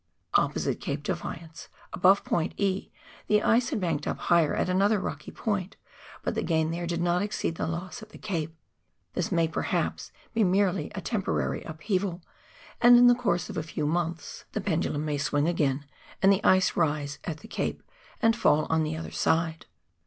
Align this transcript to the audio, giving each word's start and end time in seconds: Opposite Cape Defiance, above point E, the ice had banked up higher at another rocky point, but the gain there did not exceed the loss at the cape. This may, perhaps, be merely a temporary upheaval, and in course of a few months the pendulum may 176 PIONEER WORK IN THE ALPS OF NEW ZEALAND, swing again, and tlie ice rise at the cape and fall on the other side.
Opposite 0.33 0.79
Cape 0.81 1.03
Defiance, 1.03 1.69
above 1.93 2.23
point 2.25 2.55
E, 2.57 2.89
the 3.27 3.43
ice 3.43 3.69
had 3.69 3.79
banked 3.79 4.07
up 4.07 4.17
higher 4.17 4.55
at 4.55 4.67
another 4.67 4.99
rocky 4.99 5.29
point, 5.29 5.77
but 6.23 6.33
the 6.33 6.41
gain 6.41 6.71
there 6.71 6.87
did 6.87 7.03
not 7.03 7.21
exceed 7.21 7.53
the 7.53 7.67
loss 7.67 8.01
at 8.01 8.09
the 8.09 8.17
cape. 8.17 8.57
This 9.13 9.31
may, 9.31 9.47
perhaps, 9.47 10.11
be 10.33 10.43
merely 10.43 10.91
a 10.95 11.01
temporary 11.01 11.61
upheaval, 11.65 12.23
and 12.81 12.97
in 12.97 13.13
course 13.15 13.47
of 13.47 13.57
a 13.57 13.61
few 13.61 13.85
months 13.85 14.45
the 14.53 14.59
pendulum 14.59 15.05
may 15.05 15.19
176 15.19 15.29
PIONEER 15.29 15.51
WORK 15.51 16.23
IN 16.23 16.29
THE 16.31 16.43
ALPS 16.43 16.69
OF 16.71 16.75
NEW 16.77 16.81
ZEALAND, 16.81 16.97
swing 17.03 17.05
again, 17.05 17.05
and 17.05 17.05
tlie 17.05 17.05
ice 17.05 17.15
rise 17.15 17.19
at 17.25 17.37
the 17.41 17.47
cape 17.47 17.83
and 18.23 18.35
fall 18.35 18.65
on 18.71 18.81
the 18.81 18.97
other 18.97 19.11
side. 19.11 19.67